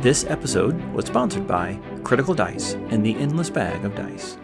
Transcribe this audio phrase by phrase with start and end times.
[0.00, 4.36] This episode was sponsored by Critical Dice and the Endless Bag of Dice.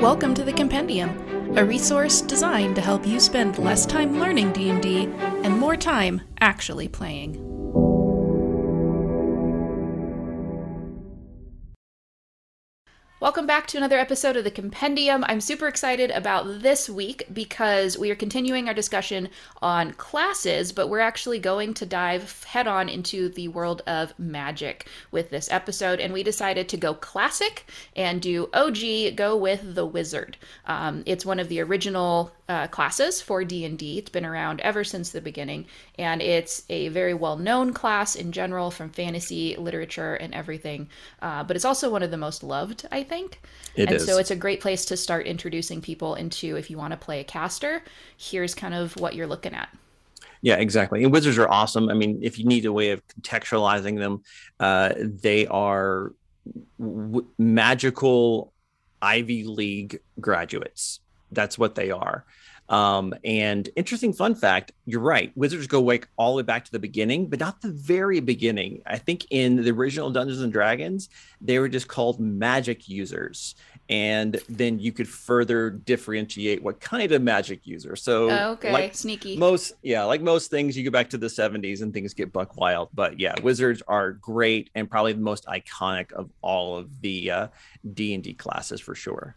[0.00, 5.12] Welcome to the Compendium, a resource designed to help you spend less time learning D&D
[5.44, 7.45] and more time actually playing.
[13.18, 15.24] Welcome back to another episode of the Compendium.
[15.26, 19.30] I'm super excited about this week because we are continuing our discussion
[19.62, 24.86] on classes, but we're actually going to dive head on into the world of magic
[25.10, 25.98] with this episode.
[25.98, 27.64] And we decided to go classic
[27.96, 30.36] and do OG, go with the wizard.
[30.66, 35.10] Um, it's one of the original uh, classes for d&d it's been around ever since
[35.10, 35.66] the beginning
[35.98, 40.88] and it's a very well known class in general from fantasy literature and everything
[41.22, 43.40] uh, but it's also one of the most loved i think
[43.74, 44.04] It and is.
[44.04, 47.20] so it's a great place to start introducing people into if you want to play
[47.20, 47.82] a caster
[48.18, 49.70] here's kind of what you're looking at
[50.42, 51.02] Yeah, exactly.
[51.02, 51.88] And wizards are awesome.
[51.88, 54.22] I mean, if you need a way of contextualizing them,
[54.60, 56.12] uh, they are
[56.78, 58.52] w- magical
[59.02, 61.00] Ivy League graduates.
[61.32, 62.24] That's what they are.
[62.68, 65.32] Um, and interesting fun fact you're right.
[65.36, 68.82] Wizards go like all the way back to the beginning, but not the very beginning.
[68.86, 71.08] I think in the original Dungeons and Dragons,
[71.40, 73.54] they were just called magic users.
[73.88, 77.94] And then you could further differentiate what kind of magic user.
[77.94, 81.82] So, okay like sneaky most yeah like most things you go back to the 70s
[81.82, 86.12] and things get buck wild but yeah wizards are great and probably the most iconic
[86.12, 87.48] of all of the uh,
[87.94, 89.34] d&d classes for sure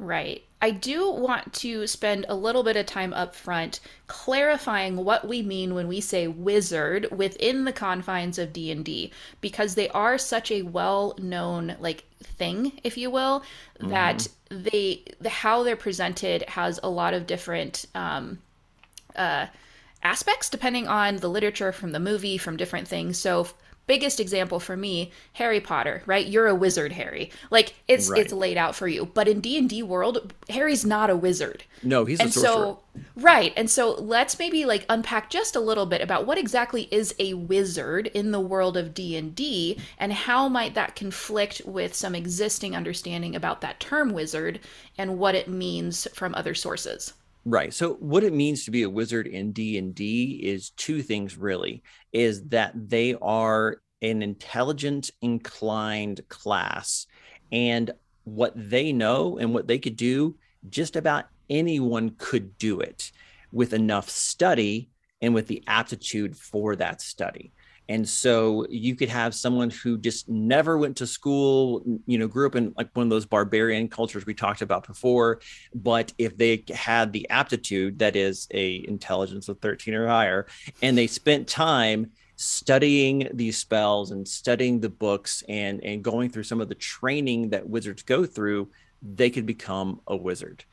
[0.00, 0.42] Right.
[0.62, 5.42] I do want to spend a little bit of time up front clarifying what we
[5.42, 9.12] mean when we say wizard within the confines of D&D
[9.42, 13.42] because they are such a well-known like thing, if you will,
[13.78, 18.38] that they the, how they're presented has a lot of different um
[19.16, 19.46] uh
[20.02, 23.18] aspects depending on the literature from the movie from different things.
[23.18, 23.48] So
[23.86, 26.26] biggest example for me harry potter right?
[26.26, 27.30] You're a wizard harry.
[27.50, 28.20] Like it's Right.
[28.20, 29.06] it's laid out for you.
[29.06, 31.64] But in d&d world harry's not a wizard.
[31.82, 32.52] No he's a and sorcerer.
[32.52, 32.80] So
[33.16, 33.52] right.
[33.56, 37.34] And so let's maybe like unpack just a little bit about what exactly is a
[37.34, 43.34] wizard in the world of d&d and how might that conflict with some existing understanding
[43.34, 44.60] about that term wizard
[44.98, 47.12] and what it means from other sources
[47.44, 47.72] Right.
[47.72, 52.44] So what it means to be a wizard in D&D is two things really is
[52.48, 57.06] that they are an intelligent inclined class
[57.50, 57.90] and
[58.24, 60.36] what they know and what they could do
[60.68, 63.10] just about anyone could do it
[63.52, 64.90] with enough study
[65.20, 67.52] and with the aptitude for that study.
[67.90, 72.46] And so you could have someone who just never went to school, you know, grew
[72.46, 75.40] up in like one of those barbarian cultures we talked about before,
[75.74, 80.46] but if they had the aptitude that is a intelligence of 13 or higher
[80.82, 86.44] and they spent time studying these spells and studying the books and and going through
[86.44, 88.70] some of the training that wizards go through
[89.02, 90.64] they could become a wizard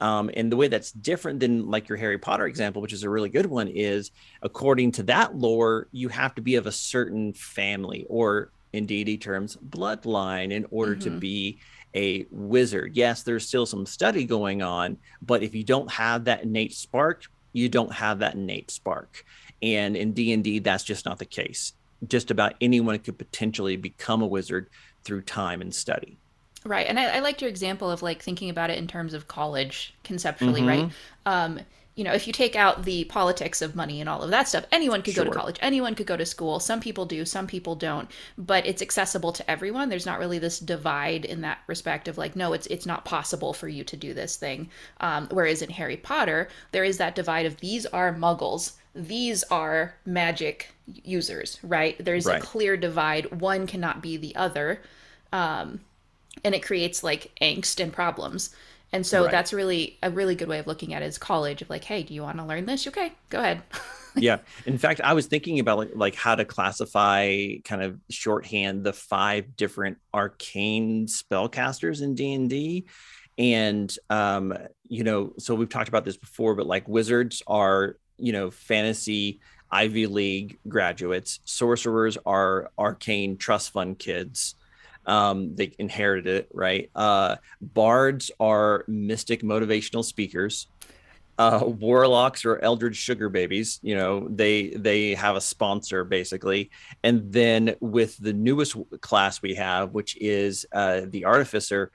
[0.00, 3.10] um, and the way that's different than like your Harry Potter example, which is a
[3.10, 4.10] really good one, is
[4.42, 9.18] according to that lore, you have to be of a certain family or in D&D
[9.18, 11.20] terms, bloodline in order to Mhm.
[11.20, 11.58] be
[11.94, 12.96] a wizard.
[12.96, 17.24] Yes, there's still some study going on, but if you don't have that innate spark,
[17.52, 19.24] you don't have that innate spark.
[19.60, 21.74] And in D&D, that's just not the case.
[22.08, 24.70] Just about anyone could potentially become a wizard
[25.04, 26.18] through time and study.
[26.64, 26.86] Right.
[26.86, 29.94] And I, I liked your example of like thinking about it in terms of college
[30.04, 30.66] conceptually, Mhm.
[30.68, 30.90] right?
[31.26, 31.60] Um,
[31.94, 34.64] you know, if you take out the politics of money and all of that stuff,
[34.72, 36.58] anyone could go to college, anyone could go to school.
[36.58, 39.90] Some people do, some people don't, but it's accessible to everyone.
[39.90, 43.52] There's not really this divide in that respect of like, no, it's it's not possible
[43.52, 44.70] for you to do this thing.
[45.00, 49.94] Um, whereas in Harry Potter, there is that divide of these are muggles, these are
[50.06, 50.70] magic
[51.04, 52.02] users, right?
[52.02, 52.42] There's Right.
[52.42, 53.40] a clear divide.
[53.42, 54.80] One cannot be the other
[55.34, 55.80] Um,
[56.44, 58.54] and it creates like angst and problems.
[58.92, 59.28] And so Right.
[59.28, 62.02] that's really a really good way of looking at it is college of like, hey,
[62.02, 62.86] do you want to learn this?
[62.86, 63.62] Okay, go ahead.
[64.18, 68.84] yeah in fact i was thinking about like, like how to classify kind of shorthand
[68.84, 72.86] the five different arcane spellcasters in d&d
[73.38, 74.54] and um
[74.88, 79.40] you know so we've talked about this before but like wizards are you know fantasy
[79.70, 84.56] ivy league graduates sorcerers are arcane trust fund kids
[85.06, 86.90] um they inherited it right?
[86.94, 90.66] Uh bards are mystic motivational speakers.
[91.38, 96.70] Uh warlocks or eldritch sugar babies you know they they have a sponsor basically.
[97.02, 101.90] And then with the newest class we have which is uh the artificer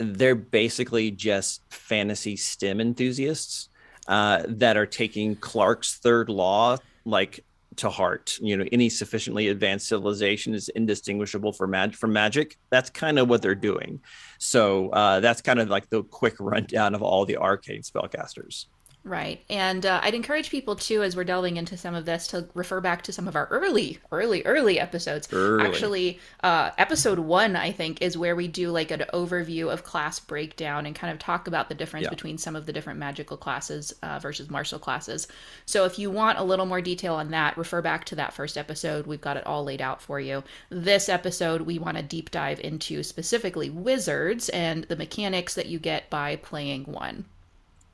[0.00, 3.68] they're basically just fantasy stem enthusiasts
[4.08, 7.44] uh, that are taking Clarke's third law like
[7.76, 8.38] to heart.
[8.40, 12.58] You know, any sufficiently advanced civilization is indistinguishable from mag- from magic.
[12.70, 14.00] That's kind of what they're doing.
[14.38, 18.66] So uh, that's kind of like the quick rundown of all the arcane spellcasters.
[19.02, 19.42] Right.
[19.48, 22.82] And uh, I'd encourage people too, as we're delving into some of this, to refer
[22.82, 25.26] back to some of our early, early, early episodes.
[25.32, 25.64] Early.
[25.66, 30.20] Actually, uh, episode one, I think, is where we do like an overview of class
[30.20, 32.10] breakdown and kind of talk about the difference Yeah.
[32.10, 35.26] between some of the different magical classes uh, versus martial classes.
[35.64, 38.58] So if you want a little more detail on that, refer back to that first
[38.58, 39.06] episode.
[39.06, 40.44] We've got it all laid out for you.
[40.68, 45.78] This episode, we want to deep dive into specifically wizards and the mechanics that you
[45.78, 47.24] get by playing one.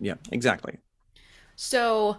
[0.01, 0.79] Yeah, exactly.
[1.57, 2.19] So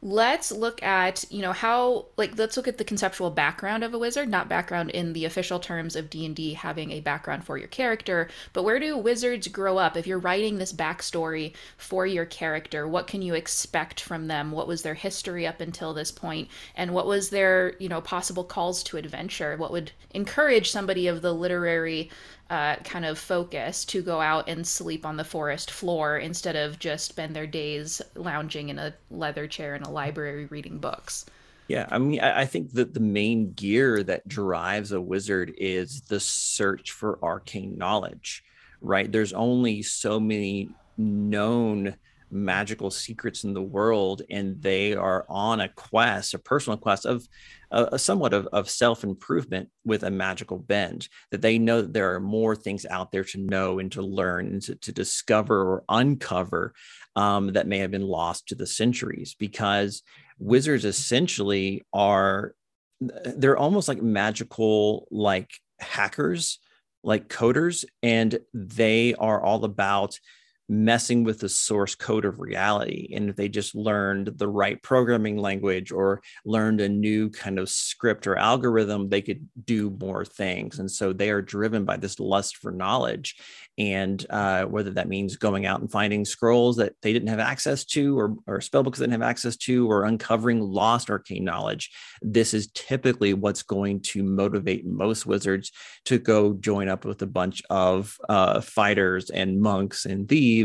[0.00, 3.98] let's look at, you know, how like let's look at the conceptual background of a
[3.98, 8.28] wizard, not background in the official terms of D&D having a background for your character,
[8.52, 9.96] but where do wizards grow up?
[9.96, 14.52] If you're writing this backstory for your character, what can you expect from them?
[14.52, 18.44] What was their history up until this point and what was their, you know, possible
[18.44, 19.56] calls to adventure?
[19.56, 22.08] What would encourage somebody of the literary
[22.50, 26.78] uh, kind of focus to go out and sleep on the forest floor instead of
[26.78, 31.26] just spend their days lounging in a leather chair in a library reading books.
[31.68, 36.00] Yeah, I mean, I I think that the main gear that drives a wizard is
[36.02, 38.42] the search for arcane knowledge,
[38.80, 39.10] right?
[39.10, 41.96] There's only so many known
[42.30, 47.26] magical secrets in the world, and they are on a quest, a personal quest of
[47.70, 51.08] a, a somewhat of, of self improvement with a magical bend.
[51.30, 54.46] That they know that there are more things out there to know and to learn
[54.48, 56.74] and to, to discover or uncover
[57.16, 60.02] um, that may have been lost to the centuries because
[60.38, 62.54] wizards essentially are
[63.00, 65.50] they're almost like magical like
[65.80, 66.58] hackers
[67.04, 70.18] like coders and they are all about
[70.68, 75.38] messing with the source code of reality and if they just learned the right programming
[75.38, 80.78] language or learned a new kind of script or algorithm they could do more things.
[80.78, 83.36] And so they are driven by this lust for knowledge.
[83.78, 87.84] And uh, whether that means going out and finding scrolls that they didn't have access
[87.86, 91.90] to or, or spell books they didn't have access to or uncovering lost arcane knowledge
[92.22, 95.70] this is typically what's going to motivate most wizards
[96.04, 100.57] to go join up with a bunch of uh, fighters and monks and thieves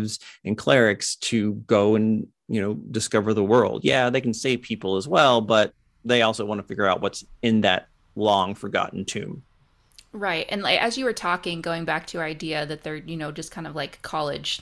[0.45, 4.97] and clerics to go and you know discover the world yeah they can save people
[4.97, 5.73] as well but
[6.05, 9.41] they also want to figure out what's in that long forgotten tomb
[10.13, 10.45] Right.
[10.49, 13.31] And like, as you were talking, going back to your idea that they're, you know,
[13.31, 14.61] just kind of like college,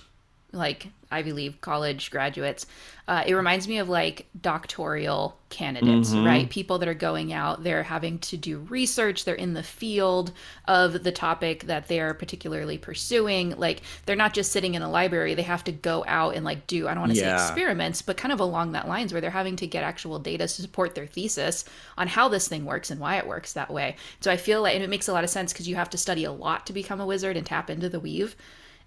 [0.54, 2.66] like Ivy League college graduates,
[3.08, 6.26] uh, it reminds me of like doctoral candidates, Mhm.
[6.26, 6.50] right?
[6.50, 10.32] People that are going out, they're having to do research, they're in the field
[10.68, 13.58] of the topic that they're particularly pursuing.
[13.58, 16.68] Like they're not just sitting in a library, they have to go out and like
[16.68, 17.36] do, I don't want to Yeah.
[17.38, 20.48] say experiments, but kind of along that lines where they're having to get actual data
[20.48, 21.66] to support their thesis
[21.98, 23.98] on how this thing works and why it works that way.
[24.22, 25.98] So I feel like, and it makes a lot of sense because you have to
[25.98, 28.36] study a lot to become a wizard and tap into the weave.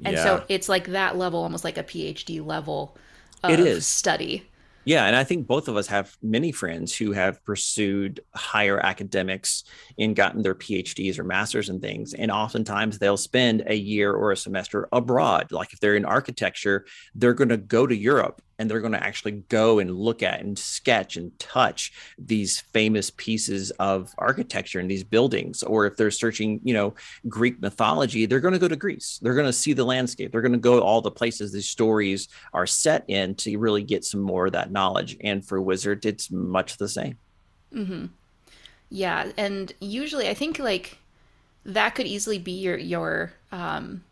[0.04, 0.22] And Yeah.
[0.22, 2.96] so it's like that level, almost like a PhD level
[3.42, 3.86] of It is.
[3.86, 4.50] study.
[4.86, 9.64] Yeah, and I think both of us have many friends who have pursued higher academics
[9.98, 12.12] and gotten their PhDs or masters and things.
[12.12, 15.52] And oftentimes they'll spend a year or a semester abroad.
[15.52, 19.02] Like if they're in architecture, they're going to go to Europe and they're going to
[19.02, 24.90] actually go and look at and sketch and touch these famous pieces of architecture and
[24.90, 25.62] these buildings.
[25.62, 26.94] Or if they're searching, you know,
[27.28, 29.18] Greek mythology, they're going to go to Greece.
[29.22, 30.32] They're going to see the landscape.
[30.32, 33.82] They're going to go to all the places these stories are set in to really
[33.82, 35.16] get some more of that knowledge.
[35.20, 37.18] And for Wizard, it's much the same.
[37.72, 38.06] hmm
[38.90, 40.98] Yeah, and usually I think like
[41.64, 44.04] that could easily be your your um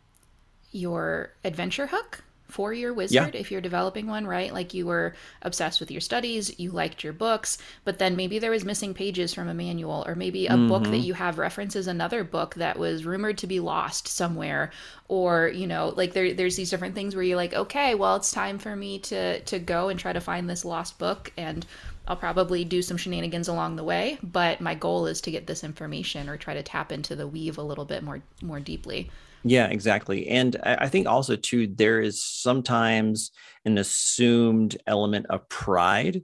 [0.73, 4.53] your adventure hook for your wizard if you're developing one, right?
[4.53, 8.51] Like you were obsessed with your studies, you liked your books, but then maybe there
[8.51, 11.05] was missing pages from a manual or maybe a book that Mhm.
[11.05, 14.71] you have references another book that was rumored to be lost somewhere
[15.09, 18.31] or, you know, like there there's these different things where you're like, "Okay, well, it's
[18.31, 21.67] time for me to to go and try to find this lost book and
[22.07, 25.63] I'll probably do some shenanigans along the way, but my goal is to get this
[25.65, 29.11] information or try to tap into the weave a little bit more more deeply."
[29.45, 30.29] Yeah, exactly.
[30.29, 33.33] And I think also too, there is sometimes
[33.65, 36.23] an assumed element of pride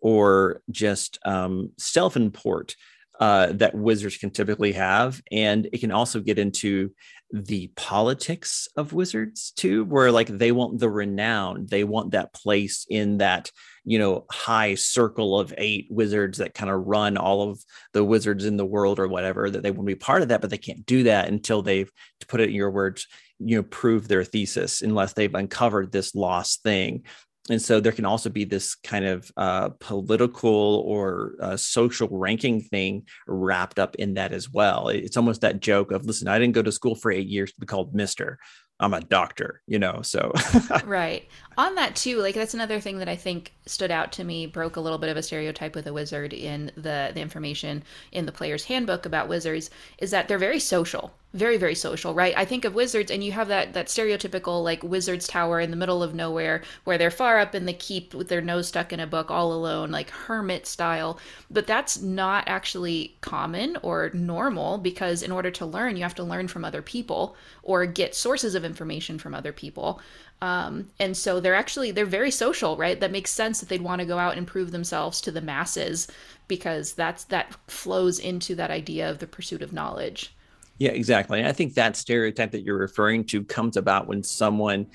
[0.00, 2.76] or just um, self-import
[3.20, 6.92] uh, that wizards can typically have, and it can also get into
[7.30, 12.86] the politics of wizards too, where like they want the renown, they want that place
[12.88, 13.50] in that
[13.84, 18.44] you know high circle of eight wizards that kind of run all of the wizards
[18.44, 20.58] in the world or whatever that they want to be part of that, but they
[20.58, 23.06] can't do that until they've to put it in your words,
[23.40, 27.02] you know, prove their thesis unless they've uncovered this lost thing.
[27.50, 32.60] And so there can also be this kind of uh, political or uh, social ranking
[32.60, 34.88] thing wrapped up in that as well.
[34.88, 37.60] It's almost that joke of, listen, I didn't go to school for eight years to
[37.60, 38.38] be called Mister.
[38.80, 40.32] I'm a doctor, you know, so.
[40.84, 41.28] right.
[41.56, 44.76] On that too, like that's another thing that I think stood out to me, broke
[44.76, 48.32] a little bit of a stereotype with a wizard in the the information in the
[48.32, 52.32] player's handbook about wizards is that they're very social very very social right?
[52.36, 55.76] I think of wizards and you have that that stereotypical like wizards tower in the
[55.76, 59.00] middle of nowhere where they're far up in the keep with their nose stuck in
[59.00, 61.18] a book all alone like hermit style.
[61.50, 66.24] But that's not actually common or normal because in order to learn you have to
[66.24, 70.00] learn from other people or get sources of information from other people.
[70.40, 72.98] Um, and so they're actually they're very social right?
[72.98, 76.08] That makes sense that they'd want to go out and prove themselves to the masses
[76.46, 80.32] because that's that flows into that idea of the pursuit of knowledge
[80.78, 81.40] yeah, exactly.
[81.40, 84.86] And I think that stereotype that you're referring to comes about when someone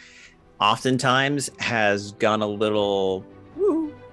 [0.59, 3.25] oftentimes has gone a little,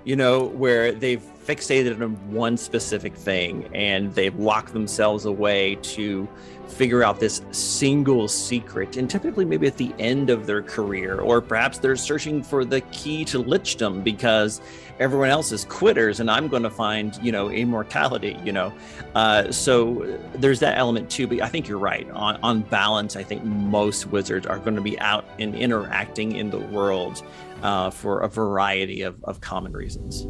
[0.05, 6.29] you know, where they've fixated on one specific thing and they've locked themselves away to
[6.69, 11.41] figure out this single secret and typically maybe at the end of their career or
[11.41, 14.61] perhaps they're searching for the key to lichdom because
[15.01, 18.73] everyone else is quitters and i'm going to find you know immortality you know?
[19.15, 22.09] Uh, so there's that element too but i think you're right.
[22.11, 26.51] On, on balance i think most wizards are going to be out and interacting in
[26.51, 27.25] the world
[27.63, 30.27] uh, for a variety of, of common reasons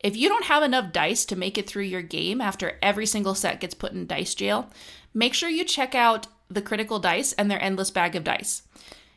[0.00, 3.34] If you don't have enough dice to make it through your game after every single
[3.34, 4.70] set gets put in dice jail,
[5.12, 8.62] make sure you check out the Critical Dice and their endless bag of dice.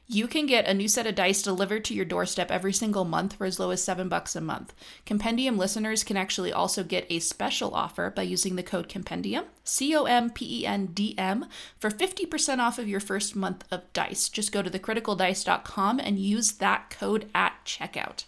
[0.05, 3.35] You can get a new set of dice delivered to your doorstep every single month
[3.35, 4.73] for as low as 7 bucks a month.
[5.05, 9.95] Compendium listeners can actually also get a special offer by using the code Compendium, C
[9.95, 11.45] O M P E N D M,
[11.79, 14.27] for 50% off of your first month of dice.
[14.27, 18.25] Just go to thecriticaldice.com and use that code at checkout.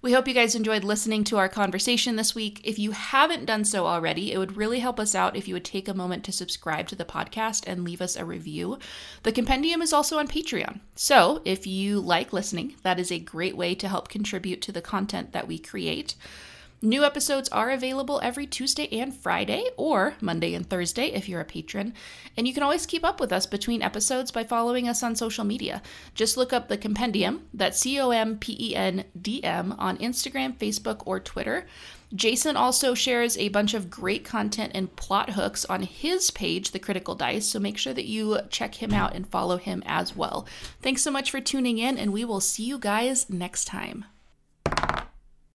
[0.00, 2.60] We hope you guys enjoyed listening to our conversation this week.
[2.62, 5.64] If you haven't done so already, it would really help us out if you would
[5.64, 8.78] take a moment to subscribe to the podcast and leave us a review.
[9.24, 10.78] The compendium is also on Patreon.
[10.94, 14.80] So if you like listening, that is a great way to help contribute to the
[14.80, 16.14] content that we create.
[16.80, 21.44] New episodes are available every Tuesday and Friday, or Monday and Thursday if you're a
[21.44, 21.92] patron.
[22.36, 25.44] And you can always keep up with us between episodes by following us on social
[25.44, 25.82] media.
[26.14, 29.98] Just look up the compendium, that's C O M P E N D M, on
[29.98, 31.66] Instagram, Facebook, or Twitter.
[32.14, 36.78] Jason also shares a bunch of great content and plot hooks on his page, The
[36.78, 40.46] Critical Dice, so make sure that you check him out and follow him as well.
[40.80, 44.04] Thanks so much for tuning in, and we will see you guys next time.